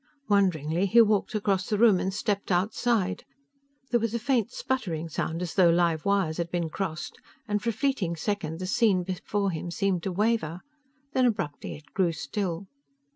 [0.27, 3.23] Wonderingly he walked across the room and stepped outside.
[3.91, 7.69] There was a faint sputtering sound, as though live wires had been crossed, and for
[7.69, 10.61] a fleeting second the scene before him seemed to waver.
[11.13, 12.65] Then, abruptly, it grew still.